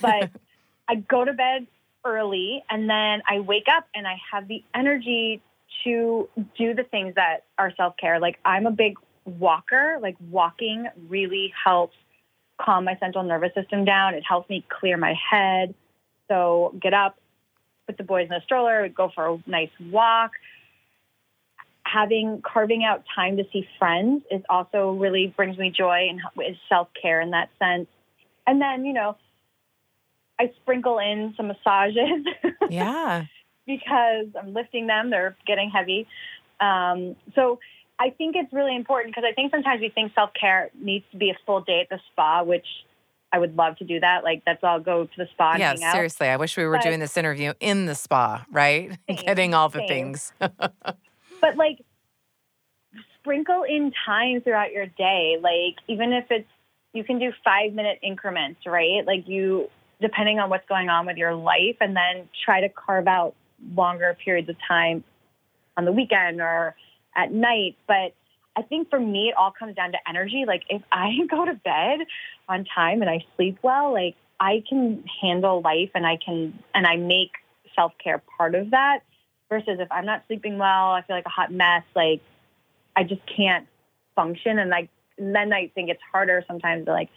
But 0.00 0.30
I 0.88 0.96
go 0.96 1.24
to 1.24 1.32
bed 1.32 1.66
early 2.04 2.62
and 2.70 2.88
then 2.88 3.22
I 3.28 3.40
wake 3.40 3.66
up 3.68 3.86
and 3.94 4.06
I 4.06 4.16
have 4.32 4.48
the 4.48 4.62
energy 4.74 5.40
to 5.84 6.28
do 6.56 6.74
the 6.74 6.84
things 6.84 7.14
that 7.16 7.44
are 7.58 7.72
self 7.76 7.96
care. 7.96 8.20
Like 8.20 8.38
I'm 8.44 8.66
a 8.66 8.70
big 8.70 8.96
walker, 9.24 9.98
like 10.00 10.16
walking 10.30 10.86
really 11.08 11.52
helps 11.62 11.96
calm 12.60 12.84
my 12.84 12.96
central 12.98 13.24
nervous 13.24 13.52
system 13.54 13.84
down. 13.84 14.14
It 14.14 14.22
helps 14.26 14.48
me 14.48 14.64
clear 14.68 14.96
my 14.96 15.14
head. 15.14 15.74
So 16.28 16.74
get 16.80 16.94
up, 16.94 17.18
put 17.86 17.96
the 17.96 18.04
boys 18.04 18.28
in 18.28 18.34
a 18.34 18.42
stroller, 18.42 18.88
go 18.88 19.10
for 19.14 19.26
a 19.28 19.42
nice 19.46 19.70
walk. 19.80 20.32
Having 21.86 22.42
carving 22.42 22.82
out 22.84 23.04
time 23.14 23.36
to 23.36 23.44
see 23.52 23.68
friends 23.78 24.22
is 24.30 24.42
also 24.48 24.92
really 24.92 25.32
brings 25.36 25.58
me 25.58 25.70
joy 25.70 26.08
and 26.08 26.20
is 26.46 26.56
self 26.68 26.88
care 27.00 27.20
in 27.20 27.30
that 27.30 27.50
sense. 27.58 27.88
And 28.46 28.60
then 28.60 28.84
you 28.84 28.92
know, 28.92 29.16
I 30.40 30.50
sprinkle 30.62 30.98
in 30.98 31.34
some 31.36 31.48
massages 31.48 32.26
Yeah. 32.70 33.24
because 33.66 34.26
I'm 34.40 34.52
lifting 34.52 34.86
them; 34.86 35.10
they're 35.10 35.36
getting 35.46 35.70
heavy. 35.70 36.06
Um, 36.60 37.16
so 37.34 37.58
I 37.98 38.10
think 38.10 38.34
it's 38.36 38.52
really 38.52 38.74
important 38.74 39.14
because 39.14 39.28
I 39.30 39.32
think 39.34 39.50
sometimes 39.52 39.80
we 39.80 39.88
think 39.90 40.12
self 40.14 40.30
care 40.38 40.70
needs 40.80 41.04
to 41.12 41.16
be 41.16 41.30
a 41.30 41.36
full 41.46 41.60
day 41.60 41.80
at 41.82 41.88
the 41.88 42.00
spa, 42.12 42.42
which 42.42 42.66
I 43.32 43.38
would 43.38 43.56
love 43.56 43.76
to 43.78 43.84
do 43.84 44.00
that. 44.00 44.24
Like 44.24 44.42
that's 44.44 44.62
all 44.62 44.80
go 44.80 45.04
to 45.04 45.12
the 45.16 45.26
spa 45.32 45.56
Yeah, 45.56 45.74
seriously. 45.92 46.28
I 46.28 46.36
wish 46.36 46.56
we 46.56 46.64
were 46.66 46.76
But- 46.76 46.82
doing 46.84 47.00
this 47.00 47.16
interview 47.16 47.52
in 47.60 47.86
the 47.86 47.94
spa, 47.94 48.44
right? 48.50 48.90
Same, 49.08 49.16
Getting 49.16 49.54
all 49.54 49.68
the 49.68 49.78
same. 49.80 49.88
things. 49.88 50.32
but 50.40 51.56
like 51.56 51.80
sprinkle 53.20 53.62
in 53.62 53.92
time 54.06 54.40
throughout 54.42 54.70
your 54.72 54.86
day 54.86 55.36
like 55.40 55.76
even 55.88 56.12
if 56.12 56.26
it's 56.30 56.48
you 56.92 57.02
can 57.02 57.18
do 57.18 57.32
five 57.42 57.72
minute 57.72 57.98
increments 58.02 58.60
right 58.66 59.06
like 59.06 59.26
you 59.26 59.68
depending 60.04 60.38
on 60.38 60.50
what's 60.50 60.68
going 60.68 60.88
on 60.88 61.06
with 61.06 61.16
your 61.16 61.34
life 61.34 61.76
and 61.80 61.96
then 61.96 62.28
try 62.44 62.60
to 62.60 62.68
carve 62.68 63.06
out 63.06 63.34
longer 63.74 64.16
periods 64.24 64.48
of 64.48 64.56
time 64.66 65.02
on 65.76 65.84
the 65.84 65.92
weekend 65.92 66.40
or 66.40 66.74
at 67.16 67.32
night 67.32 67.76
but 67.86 68.14
i 68.56 68.62
think 68.62 68.90
for 68.90 69.00
me 69.00 69.28
it 69.28 69.34
all 69.36 69.50
comes 69.50 69.74
down 69.74 69.92
to 69.92 69.98
energy 70.08 70.44
like 70.46 70.62
if 70.68 70.82
i 70.92 71.10
go 71.30 71.44
to 71.44 71.54
bed 71.54 72.00
on 72.48 72.64
time 72.74 73.00
and 73.00 73.10
i 73.10 73.24
sleep 73.36 73.58
well 73.62 73.92
like 73.92 74.14
i 74.38 74.62
can 74.68 75.02
handle 75.22 75.62
life 75.62 75.90
and 75.94 76.06
i 76.06 76.18
can 76.22 76.58
and 76.74 76.86
i 76.86 76.96
make 76.96 77.30
self-care 77.74 78.22
part 78.36 78.54
of 78.54 78.70
that 78.70 79.00
versus 79.48 79.78
if 79.78 79.90
I'm 79.90 80.06
not 80.06 80.24
sleeping 80.26 80.58
well, 80.58 80.90
I 80.90 81.02
feel 81.06 81.16
like 81.16 81.26
a 81.26 81.30
hot 81.30 81.52
mess, 81.52 81.82
like 81.94 82.20
I 82.96 83.04
just 83.04 83.22
can't 83.36 83.66
function. 84.14 84.58
And 84.58 84.70
like, 84.70 84.88
then 85.18 85.52
I 85.52 85.70
think 85.74 85.90
it's 85.90 86.02
harder 86.10 86.44
sometimes 86.46 86.86
to 86.86 86.92
like 86.92 87.10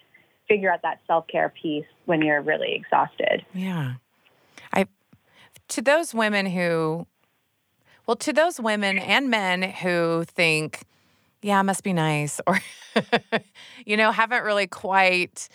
figure 0.48 0.72
out 0.72 0.82
that 0.84 1.00
self 1.08 1.27
care 1.27 1.50
piece 1.50 1.86
when 2.06 2.22
you're 2.22 2.42
really 2.42 2.74
exhausted. 2.74 3.46
Yeah. 3.54 3.94
I 4.74 4.86
to 5.70 5.82
those 5.82 6.13
women 6.13 6.46
who 6.46 7.08
well, 8.06 8.16
to 8.18 8.32
those 8.32 8.58
women 8.60 8.98
and 8.98 9.30
men 9.30 9.62
who 9.62 10.24
think, 10.25 10.84
yeah, 11.42 11.62
must 11.62 11.84
be 11.84 11.92
nice 11.92 12.39
or 12.48 12.60
you 13.86 13.98
know, 13.98 14.12
haven't 14.12 14.44
really 14.44 14.68
quite 14.68 15.50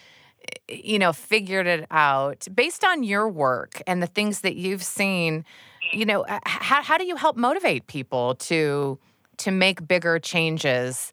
you 0.68 0.98
know, 0.98 1.12
figured 1.12 1.66
it 1.66 1.86
out. 1.90 2.46
Based 2.52 2.84
on 2.84 3.02
your 3.02 3.28
work 3.28 3.82
and 3.86 4.02
the 4.02 4.06
things 4.06 4.40
that 4.40 4.56
you've 4.56 4.82
seen, 4.82 5.44
you 5.92 6.04
know, 6.04 6.24
how 6.44 6.82
how 6.82 6.98
do 6.98 7.04
you 7.04 7.16
help 7.16 7.36
motivate 7.36 7.86
people 7.86 8.34
to 8.36 8.98
to 9.38 9.50
make 9.50 9.86
bigger 9.86 10.18
changes, 10.18 11.10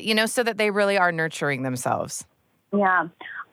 you 0.00 0.14
know, 0.14 0.26
so 0.26 0.42
that 0.42 0.58
they 0.58 0.70
really 0.70 0.98
are 0.98 1.12
nurturing 1.12 1.62
themselves? 1.62 2.24
Yeah. 2.72 3.08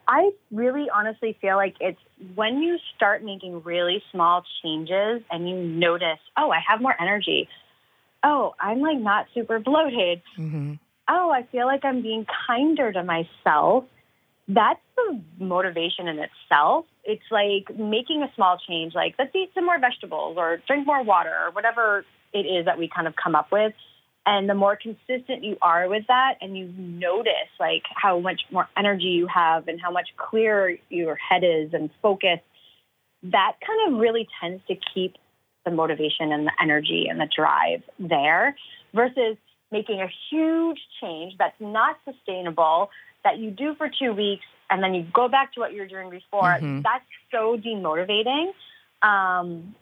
I 0.07 0.31
really 0.51 0.87
honestly 0.93 1.35
feel 1.41 1.55
like 1.55 1.75
it's 1.79 1.99
when 2.35 2.61
you 2.61 2.77
start 2.95 3.23
making 3.23 3.63
really 3.63 4.03
small 4.11 4.43
changes 4.61 5.23
and 5.31 5.49
you 5.49 5.55
notice, 5.55 6.19
oh, 6.37 6.51
I 6.51 6.59
have 6.67 6.81
more 6.81 6.95
energy. 6.99 7.49
Oh, 8.23 8.53
I'm 8.59 8.81
like 8.81 8.99
not 8.99 9.27
super 9.33 9.59
bloated. 9.59 10.21
hmm 10.35 10.73
oh, 11.07 11.29
I 11.31 11.43
feel 11.51 11.67
like 11.67 11.85
I'm 11.85 12.01
being 12.01 12.25
kinder 12.47 12.91
to 12.91 13.03
myself. 13.03 13.85
That's 14.47 14.79
the 14.95 15.21
motivation 15.39 16.07
in 16.07 16.19
itself. 16.19 16.85
It's 17.03 17.23
like 17.31 17.77
making 17.77 18.23
a 18.23 18.31
small 18.35 18.57
change, 18.67 18.95
like 18.95 19.15
let's 19.19 19.35
eat 19.35 19.51
some 19.53 19.65
more 19.65 19.79
vegetables 19.79 20.37
or 20.37 20.57
drink 20.67 20.87
more 20.87 21.03
water 21.03 21.33
or 21.45 21.51
whatever 21.51 22.05
it 22.33 22.45
is 22.45 22.65
that 22.65 22.77
we 22.77 22.87
kind 22.87 23.07
of 23.07 23.15
come 23.15 23.35
up 23.35 23.51
with. 23.51 23.73
And 24.25 24.49
the 24.49 24.55
more 24.55 24.75
consistent 24.75 25.43
you 25.43 25.57
are 25.61 25.87
with 25.87 26.07
that 26.07 26.35
and 26.41 26.57
you 26.57 26.67
notice 26.77 27.51
like 27.59 27.83
how 27.95 28.19
much 28.19 28.41
more 28.51 28.67
energy 28.75 29.05
you 29.05 29.27
have 29.27 29.67
and 29.67 29.79
how 29.79 29.91
much 29.91 30.09
clearer 30.17 30.73
your 30.89 31.15
head 31.15 31.43
is 31.43 31.73
and 31.73 31.91
focus, 32.01 32.39
that 33.23 33.53
kind 33.65 33.93
of 33.93 33.99
really 33.99 34.27
tends 34.41 34.63
to 34.67 34.75
keep 34.93 35.15
the 35.63 35.71
motivation 35.71 36.31
and 36.31 36.47
the 36.47 36.51
energy 36.61 37.07
and 37.09 37.19
the 37.19 37.27
drive 37.35 37.83
there 37.99 38.55
versus 38.93 39.37
making 39.71 40.01
a 40.01 40.07
huge 40.29 40.79
change 41.01 41.33
that's 41.37 41.59
not 41.59 41.97
sustainable 42.05 42.89
that 43.23 43.37
you 43.37 43.51
do 43.51 43.75
for 43.75 43.89
two 43.89 44.13
weeks 44.13 44.45
and 44.69 44.81
then 44.81 44.93
you 44.93 45.05
go 45.13 45.27
back 45.27 45.53
to 45.53 45.59
what 45.59 45.73
you 45.73 45.81
were 45.81 45.87
doing 45.87 46.09
before. 46.09 46.57
Mhm. 46.59 46.83
That's 46.83 47.05
so 47.31 47.57
demotivating. 47.57 48.53
Um, 49.01 49.75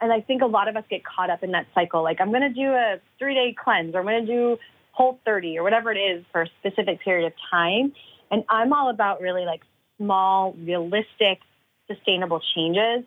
and 0.00 0.12
I 0.12 0.20
think 0.20 0.42
a 0.42 0.46
lot 0.46 0.68
of 0.68 0.76
us 0.76 0.84
get 0.88 1.02
caught 1.04 1.30
up 1.30 1.42
in 1.42 1.52
that 1.52 1.66
cycle. 1.74 2.02
Like, 2.02 2.20
I'm 2.20 2.30
going 2.30 2.42
to 2.42 2.48
do 2.48 2.70
a 2.70 3.00
three 3.18 3.34
day 3.34 3.54
cleanse 3.62 3.94
or 3.94 4.00
I'm 4.00 4.06
going 4.06 4.26
to 4.26 4.32
do 4.32 4.58
whole 4.92 5.18
30 5.24 5.58
or 5.58 5.62
whatever 5.62 5.92
it 5.92 5.98
is 5.98 6.24
for 6.32 6.42
a 6.42 6.46
specific 6.60 7.00
period 7.00 7.26
of 7.26 7.32
time. 7.50 7.92
And 8.30 8.44
I'm 8.48 8.72
all 8.72 8.90
about 8.90 9.20
really 9.20 9.44
like 9.44 9.60
small, 9.98 10.52
realistic, 10.54 11.40
sustainable 11.86 12.40
changes 12.54 13.04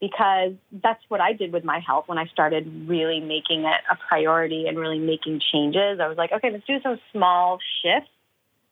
because 0.00 0.52
that's 0.82 1.02
what 1.08 1.20
I 1.20 1.32
did 1.32 1.52
with 1.52 1.64
my 1.64 1.80
health 1.80 2.04
when 2.06 2.18
I 2.18 2.26
started 2.26 2.86
really 2.86 3.20
making 3.20 3.64
it 3.64 3.80
a 3.90 3.96
priority 4.08 4.66
and 4.66 4.78
really 4.78 4.98
making 4.98 5.40
changes. 5.52 6.00
I 6.00 6.08
was 6.08 6.18
like, 6.18 6.32
okay, 6.32 6.50
let's 6.50 6.66
do 6.66 6.80
some 6.82 6.98
small 7.12 7.58
shifts. 7.82 8.10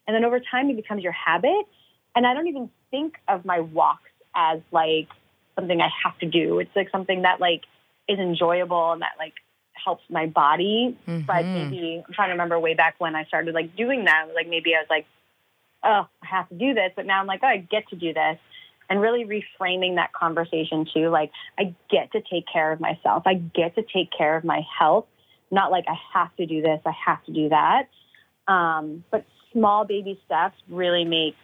And 0.07 0.15
then 0.15 0.25
over 0.25 0.39
time, 0.39 0.69
it 0.69 0.77
becomes 0.77 1.03
your 1.03 1.13
habit. 1.13 1.67
And 2.15 2.27
I 2.27 2.35
don't 2.35 2.47
even 2.47 2.71
think 2.91 3.15
of 3.27 3.45
my 3.45 3.61
walks 3.61 4.11
as 4.37 4.61
like 4.71 5.09
something 5.55 5.81
I 5.81 5.91
have 6.05 6.19
to 6.19 6.27
do. 6.27 6.59
It's 6.59 6.75
like 6.75 6.91
something 6.91 7.23
that 7.23 7.41
like 7.41 7.63
is 8.09 8.19
enjoyable 8.19 8.93
and 8.93 9.03
that 9.03 9.13
like 9.19 9.35
helps 9.73 10.05
my 10.11 10.27
body. 10.27 10.97
But 11.27 11.47
Mhm. 11.47 11.71
maybe 11.71 12.05
I'm 12.07 12.15
trying 12.15 12.29
to 12.29 12.33
remember 12.33 12.59
way 12.59 12.75
back 12.75 12.97
when 12.99 13.15
I 13.17 13.25
started 13.25 13.55
like 13.55 13.77
doing 13.77 14.05
that. 14.05 14.27
Like 14.35 14.49
maybe 14.49 14.75
I 14.75 14.81
was 14.81 14.91
like, 14.91 15.07
oh, 15.83 16.07
I 16.23 16.27
have 16.27 16.49
to 16.49 16.55
do 16.55 16.75
this. 16.75 16.93
But 16.97 17.07
now 17.07 17.21
I'm 17.21 17.27
like, 17.27 17.41
oh, 17.43 17.49
I 17.49 17.59
get 17.59 17.89
to 17.89 17.97
do 17.97 18.13
this. 18.13 18.39
And 18.91 19.01
really 19.01 19.25
reframing 19.25 19.95
that 19.97 20.13
conversation 20.13 20.87
too. 20.93 21.09
Like, 21.09 21.31
I 21.59 21.75
get 21.91 22.13
to 22.13 22.21
take 22.21 22.45
care 22.53 22.71
of 22.71 22.81
myself. 22.81 23.23
I 23.27 23.35
get 23.35 23.75
to 23.77 23.83
take 23.83 24.11
care 24.17 24.37
of 24.37 24.45
my 24.45 24.61
health. 24.79 25.07
Not 25.51 25.71
like 25.71 25.87
I 25.89 25.97
have 26.13 26.35
to 26.37 26.47
do 26.47 26.61
this, 26.61 26.81
I 26.85 26.93
have 27.07 27.25
to 27.25 27.33
do 27.33 27.49
that. 27.49 27.89
Um, 28.47 29.05
but 29.11 29.25
small 29.53 29.87
baby 29.87 30.21
steps 30.27 30.57
really 30.69 31.05
make 31.05 31.35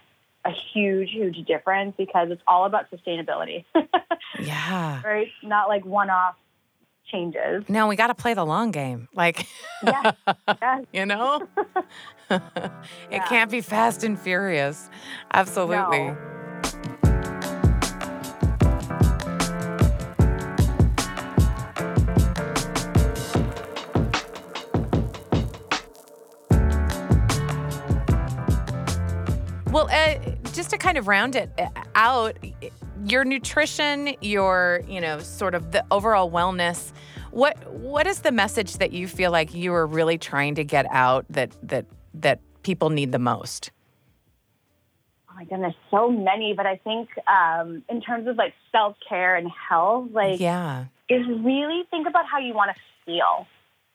a 0.45 0.51
huge, 0.73 1.11
huge 1.11 1.45
difference 1.47 1.95
because 1.99 2.31
it's 2.31 2.43
all 2.47 2.65
about 2.65 2.87
sustainability, 2.91 3.65
Yeah. 4.41 5.03
right? 5.05 5.29
Not 5.43 5.69
like 5.69 5.85
one 5.85 6.09
off 6.11 6.35
changes. 7.11 7.65
No, 7.69 7.89
we 7.89 7.97
got 7.97 8.07
to 8.07 8.15
play 8.15 8.35
the 8.35 8.45
long 8.47 8.71
game. 8.71 9.09
Like, 9.15 9.47
Yes, 9.85 10.15
yes. 10.63 10.85
you 10.93 11.07
know? 11.07 11.47
it 12.31 12.41
Yeah. 13.11 13.27
can't 13.29 13.51
be 13.51 13.61
fast 13.61 14.05
and 14.05 14.19
furious. 14.19 14.89
Absolutely. 15.33 16.05
No. 16.09 16.17
Just 30.53 30.71
to 30.71 30.79
kind 30.79 30.99
of 30.99 31.09
round 31.09 31.37
it 31.37 31.51
uh, 31.59 31.69
out, 31.95 32.37
your 33.07 33.25
nutrition, 33.25 34.15
your 34.21 34.83
you 34.89 35.01
know, 35.01 35.19
sort 35.21 35.55
of 35.55 35.73
the 35.73 35.85
overall 35.91 36.31
wellness. 36.31 36.93
What 37.31 37.57
what 37.73 38.07
is 38.07 38.21
the 38.21 38.33
message 38.33 38.75
that 38.79 38.93
you 38.93 39.07
feel 39.07 39.31
like 39.31 39.55
you 39.55 39.73
are 39.73 39.87
really 39.87 40.19
trying 40.19 40.55
to 40.57 40.65
get 40.65 40.87
out 40.91 41.27
that 41.31 41.53
that 41.63 41.87
that 42.15 42.41
people 42.63 42.91
need 42.91 43.13
the 43.13 43.19
most? 43.19 43.71
Oh 45.31 45.35
my 45.37 45.45
goodness, 45.45 45.75
so 45.91 46.11
many. 46.11 46.55
But 46.57 46.67
I 46.67 46.77
think 46.77 47.09
um, 47.29 47.83
in 47.89 48.01
terms 48.01 48.27
of 48.27 48.37
like 48.37 48.53
self 48.73 48.97
care 49.09 49.37
and 49.37 49.49
health, 49.69 50.09
like 50.13 50.41
Yeah. 50.41 50.87
is 51.09 51.27
really 51.27 51.85
think 51.91 52.09
about 52.09 52.27
how 52.31 52.39
you 52.39 52.53
want 52.55 52.73
to 52.75 52.81
feel, 53.07 53.47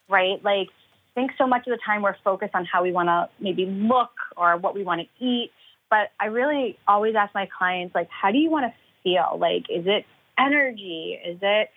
right? 0.09 0.43
Like, 0.43 0.69
I 0.69 1.21
think 1.21 1.31
so 1.37 1.45
much 1.45 1.67
of 1.67 1.71
the 1.71 1.79
time 1.85 2.01
we're 2.01 2.15
focused 2.23 2.55
on 2.55 2.65
how 2.65 2.83
we 2.83 2.91
want 2.91 3.07
to 3.07 3.29
maybe 3.39 3.65
look 3.65 4.11
or 4.35 4.57
what 4.57 4.75
we 4.75 4.83
want 4.83 5.01
to 5.01 5.25
eat. 5.25 5.51
But 5.95 6.11
I 6.19 6.25
really 6.25 6.77
always 6.89 7.15
ask 7.15 7.33
my 7.33 7.47
clients, 7.57 7.95
like, 7.95 8.09
how 8.09 8.29
do 8.29 8.37
you 8.37 8.49
want 8.49 8.65
to 8.65 8.73
feel? 9.01 9.37
Like, 9.39 9.69
is 9.69 9.85
it 9.87 10.05
energy? 10.37 11.17
Is 11.25 11.37
it 11.41 11.69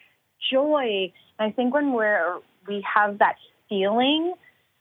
joy? 0.50 1.12
And 1.38 1.52
I 1.52 1.54
think 1.54 1.72
when 1.72 1.92
we're, 1.92 2.40
we 2.66 2.84
have 2.92 3.18
that 3.20 3.36
feeling 3.68 4.34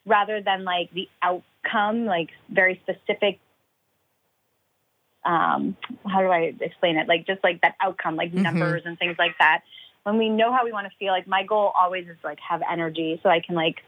rather 0.08 0.42
than 0.42 0.64
like 0.64 0.92
the 0.92 1.08
outcome, 1.22 2.06
like 2.06 2.30
very 2.50 2.82
specific 2.82 3.40
um, 5.24 5.76
how 6.08 6.22
do 6.22 6.30
I 6.30 6.56
explain 6.60 6.98
it? 6.98 7.08
Like 7.08 7.28
just 7.28 7.44
like 7.44 7.62
that 7.62 7.76
outcome, 7.80 8.16
like 8.16 8.32
Mhm. 8.32 8.42
numbers 8.42 8.84
and 8.86 8.98
things 8.98 9.18
like 9.20 9.38
that. 9.40 9.62
When 10.04 10.18
we 10.18 10.30
know 10.30 10.52
how 10.52 10.64
we 10.64 10.72
want 10.72 10.90
to 10.90 10.98
feel, 10.98 11.12
like 11.12 11.28
my 11.28 11.44
goal 11.44 11.74
always 11.76 12.08
is 12.08 12.18
like 12.24 12.40
have 12.40 12.64
energy 12.68 13.20
so 13.22 13.30
I 13.30 13.42
can 13.42 13.54
like 13.54 13.84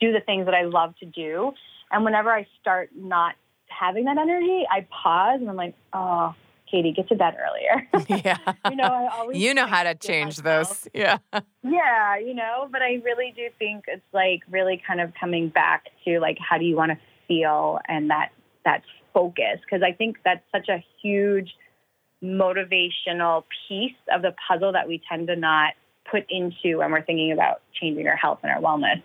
do 0.00 0.12
the 0.12 0.20
things 0.20 0.46
that 0.46 0.54
I 0.54 0.62
love 0.62 0.96
to 1.00 1.06
do. 1.06 1.52
And 1.90 2.04
whenever 2.04 2.30
I 2.30 2.46
start 2.60 2.90
not 2.94 3.34
having 3.78 4.04
that 4.04 4.18
energy, 4.18 4.64
I 4.70 4.86
pause 4.90 5.40
and 5.40 5.48
I'm 5.50 5.56
like, 5.56 5.74
oh, 5.92 6.34
Katie, 6.70 6.92
get 6.92 7.08
to 7.08 7.14
bed 7.14 7.34
earlier. 7.38 7.88
Yeah. 8.24 8.38
you 8.70 8.76
know, 8.76 8.84
I 8.84 9.08
always 9.18 9.38
You 9.38 9.54
know 9.54 9.66
how 9.66 9.82
to 9.82 9.94
change 9.94 10.38
myself- 10.42 10.82
this. 10.82 10.88
Yeah. 10.94 11.18
yeah, 11.62 12.16
you 12.18 12.34
know, 12.34 12.68
but 12.70 12.82
I 12.82 13.00
really 13.04 13.32
do 13.36 13.48
think 13.58 13.84
it's 13.88 14.02
like 14.12 14.40
really 14.50 14.82
kind 14.86 15.00
of 15.00 15.12
coming 15.18 15.48
back 15.48 15.84
to 16.04 16.20
like 16.20 16.38
how 16.38 16.58
do 16.58 16.64
you 16.64 16.76
want 16.76 16.92
to 16.92 16.98
feel 17.28 17.78
and 17.88 18.10
that 18.10 18.30
that 18.64 18.82
focus 19.12 19.60
because 19.64 19.82
I 19.82 19.92
think 19.92 20.16
that's 20.24 20.42
such 20.52 20.68
a 20.68 20.82
huge 21.02 21.54
motivational 22.22 23.44
piece 23.68 23.92
of 24.12 24.22
the 24.22 24.34
puzzle 24.48 24.72
that 24.72 24.88
we 24.88 25.00
tend 25.08 25.26
to 25.28 25.36
not 25.36 25.74
put 26.10 26.24
into 26.28 26.78
when 26.78 26.90
we're 26.90 27.02
thinking 27.02 27.32
about 27.32 27.60
changing 27.80 28.06
our 28.08 28.16
health 28.16 28.40
and 28.42 28.50
our 28.52 28.60
wellness. 28.60 29.02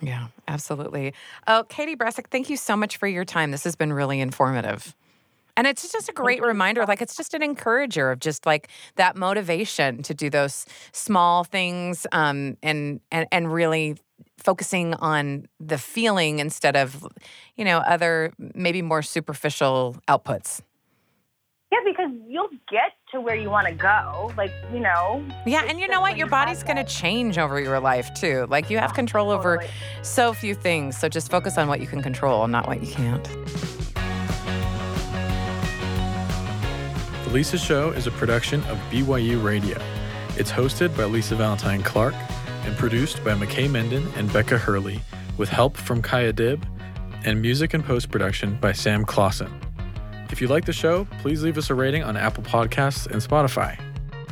Yeah, 0.00 0.28
absolutely. 0.52 1.14
Oh, 1.46 1.64
Katie 1.68 1.96
Bressack, 1.96 2.28
thank 2.30 2.50
you 2.50 2.56
so 2.56 2.76
much 2.76 2.98
for 2.98 3.08
your 3.08 3.24
time. 3.24 3.50
This 3.50 3.64
has 3.64 3.74
been 3.74 3.92
really 3.92 4.20
informative. 4.20 4.94
And 5.56 5.66
it's 5.66 5.90
just 5.90 6.08
a 6.08 6.12
great 6.12 6.42
reminder. 6.42 6.86
Like, 6.86 7.02
it's 7.02 7.16
just 7.16 7.34
an 7.34 7.42
encourager 7.42 8.10
of 8.10 8.20
just 8.20 8.46
like 8.46 8.68
that 8.96 9.16
motivation 9.16 10.02
to 10.04 10.14
do 10.14 10.30
those 10.30 10.64
small 10.92 11.44
things 11.44 12.06
um, 12.12 12.56
and, 12.62 13.00
and, 13.10 13.26
and 13.30 13.52
really 13.52 13.96
focusing 14.38 14.94
on 14.94 15.46
the 15.60 15.78
feeling 15.78 16.38
instead 16.38 16.74
of, 16.74 17.06
you 17.56 17.64
know, 17.64 17.78
other 17.78 18.32
maybe 18.54 18.80
more 18.82 19.02
superficial 19.02 19.96
outputs. 20.08 20.62
Yeah, 21.72 21.78
because 21.86 22.10
you'll 22.28 22.50
get 22.70 22.92
to 23.12 23.20
where 23.22 23.34
you 23.34 23.48
want 23.48 23.66
to 23.66 23.72
go. 23.72 24.30
Like, 24.36 24.52
you 24.74 24.80
know. 24.80 25.24
Yeah, 25.46 25.64
and 25.66 25.80
you 25.80 25.88
know 25.88 26.02
what? 26.02 26.18
Your 26.18 26.26
body's 26.26 26.62
going 26.62 26.76
to 26.76 26.84
change 26.84 27.38
over 27.38 27.58
your 27.58 27.80
life 27.80 28.12
too. 28.12 28.46
Like, 28.50 28.68
you 28.68 28.76
have 28.76 28.92
control 28.92 29.30
over 29.30 29.56
Totally. 29.56 29.72
so 30.02 30.34
few 30.34 30.54
things. 30.54 30.98
So 30.98 31.08
just 31.08 31.30
focus 31.30 31.56
on 31.56 31.68
what 31.68 31.80
you 31.80 31.86
can 31.86 32.02
control, 32.02 32.42
and 32.44 32.52
not 32.52 32.66
what 32.66 32.82
you 32.82 32.92
can't. 32.92 33.24
The 37.24 37.30
Lisa 37.30 37.56
Show 37.56 37.90
is 37.92 38.06
a 38.06 38.10
production 38.10 38.60
of 38.64 38.76
BYU 38.90 39.42
Radio. 39.42 39.78
It's 40.36 40.52
hosted 40.52 40.94
by 40.94 41.04
Lisa 41.04 41.36
Valentine 41.36 41.82
Clark 41.82 42.14
and 42.64 42.76
produced 42.76 43.24
by 43.24 43.32
McKay 43.32 43.66
Menden 43.70 44.14
and 44.16 44.30
Becca 44.30 44.58
Hurley 44.58 45.00
with 45.38 45.48
help 45.48 45.78
from 45.78 46.02
Kaya 46.02 46.34
Dib 46.34 46.66
and 47.24 47.40
music 47.40 47.72
and 47.72 47.82
post 47.82 48.10
production 48.10 48.56
by 48.60 48.72
Sam 48.72 49.06
Clausen. 49.06 49.61
If 50.32 50.40
you 50.40 50.48
like 50.48 50.64
the 50.64 50.72
show, 50.72 51.04
please 51.20 51.42
leave 51.42 51.58
us 51.58 51.68
a 51.68 51.74
rating 51.74 52.02
on 52.02 52.16
Apple 52.16 52.42
Podcasts 52.42 53.06
and 53.06 53.20
Spotify. 53.20 53.78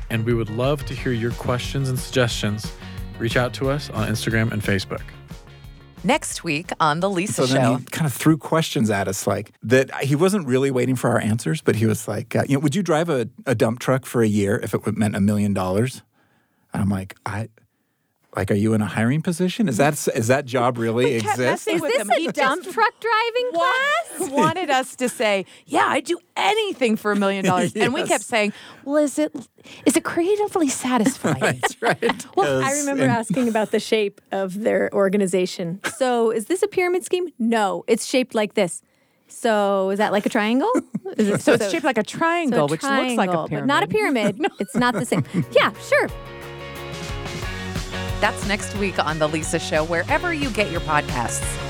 And 0.08 0.24
we 0.24 0.32
would 0.32 0.48
love 0.48 0.84
to 0.86 0.94
hear 0.94 1.12
your 1.12 1.32
questions 1.32 1.90
and 1.90 1.98
suggestions. 1.98 2.72
Reach 3.18 3.36
out 3.36 3.52
to 3.54 3.68
us 3.68 3.90
on 3.90 4.08
Instagram 4.08 4.50
and 4.50 4.62
Facebook. 4.62 5.02
Next 6.02 6.42
week 6.42 6.70
on 6.80 7.00
The 7.00 7.10
Lisa 7.10 7.46
So 7.46 7.46
then 7.46 7.62
Show. 7.62 7.76
he 7.76 7.84
kind 7.84 8.06
of 8.06 8.14
threw 8.14 8.38
questions 8.38 8.88
at 8.88 9.08
us 9.08 9.26
like 9.26 9.52
that. 9.62 9.94
He 10.02 10.16
wasn't 10.16 10.46
really 10.46 10.70
waiting 10.70 10.96
for 10.96 11.10
our 11.10 11.20
answers, 11.20 11.60
but 11.60 11.76
he 11.76 11.84
was 11.84 12.08
like, 12.08 12.34
uh, 12.34 12.44
"You 12.48 12.54
know, 12.54 12.60
would 12.60 12.74
you 12.74 12.82
drive 12.82 13.10
a, 13.10 13.28
a 13.44 13.54
dump 13.54 13.78
truck 13.80 14.06
for 14.06 14.22
a 14.22 14.26
year 14.26 14.58
if 14.62 14.72
it 14.72 14.96
meant 14.96 15.14
a 15.14 15.20
million 15.20 15.52
dollars?" 15.52 16.02
And 16.72 16.82
I'm 16.82 16.88
like, 16.88 17.14
"I." 17.26 17.50
Like, 18.36 18.52
are 18.52 18.54
you 18.54 18.74
in 18.74 18.80
a 18.80 18.86
hiring 18.86 19.22
position? 19.22 19.68
Is 19.68 19.76
that 19.78 19.94
is 20.14 20.28
that 20.28 20.44
job 20.46 20.78
really 20.78 21.18
kept 21.20 21.32
exist? 21.40 21.66
Is 21.68 21.80
this 21.80 21.98
them. 21.98 22.10
He 22.16 22.26
a 22.28 22.32
just 22.32 22.36
dump 22.36 22.62
truck 22.62 22.94
driving 23.00 23.50
class? 23.52 24.30
wanted 24.30 24.70
us 24.70 24.94
to 24.96 25.08
say, 25.08 25.46
"Yeah, 25.66 25.86
I'd 25.88 26.04
do 26.04 26.16
anything 26.36 26.94
for 26.96 27.10
a 27.10 27.16
million 27.16 27.44
dollars," 27.44 27.74
and 27.74 27.92
we 27.92 28.04
kept 28.04 28.22
saying, 28.22 28.52
"Well, 28.84 28.98
is 28.98 29.18
it 29.18 29.34
is 29.84 29.96
it 29.96 30.04
creatively 30.04 30.68
satisfying?" 30.68 31.40
That's 31.60 31.82
right. 31.82 32.26
Well, 32.36 32.62
I 32.64 32.70
remember 32.72 33.02
And- 33.02 33.12
asking 33.12 33.48
about 33.48 33.72
the 33.72 33.80
shape 33.80 34.20
of 34.30 34.60
their 34.60 34.88
organization. 34.94 35.80
So, 35.96 36.30
is 36.30 36.46
this 36.46 36.62
a 36.62 36.68
pyramid 36.68 37.04
scheme? 37.04 37.28
No, 37.38 37.84
it's 37.88 38.06
shaped 38.06 38.34
like 38.36 38.54
this. 38.54 38.80
So, 39.26 39.90
is 39.90 39.98
that 39.98 40.12
like 40.12 40.24
a 40.26 40.28
triangle? 40.28 40.70
Is 41.16 41.28
it, 41.28 41.40
so 41.42 41.54
it's 41.54 41.70
shaped 41.70 41.84
like 41.84 41.98
a 41.98 42.02
triangle, 42.04 42.68
so 42.68 42.70
which 42.70 42.82
looks 42.84 43.16
like 43.16 43.28
a 43.30 43.48
pyramid. 43.48 43.50
but 43.50 43.66
not 43.66 43.82
a 43.82 43.88
pyramid. 43.88 44.38
no. 44.38 44.48
It's 44.60 44.76
not 44.76 44.94
the 44.94 45.04
same. 45.04 45.24
Yeah, 45.52 45.72
sure. 45.88 46.08
That's 48.20 48.46
next 48.46 48.76
week 48.76 48.98
on 48.98 49.18
The 49.18 49.26
Lisa 49.26 49.58
Show, 49.58 49.82
wherever 49.84 50.34
you 50.34 50.50
get 50.50 50.70
your 50.70 50.82
podcasts. 50.82 51.69